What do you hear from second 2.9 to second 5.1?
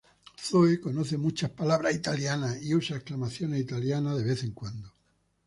exclamaciones italianas de vez en cuando.